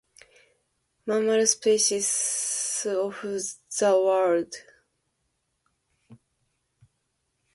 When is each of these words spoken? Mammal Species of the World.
Mammal 1.05 1.45
Species 1.45 2.87
of 2.89 3.19
the 3.21 3.61
World. 4.03 4.55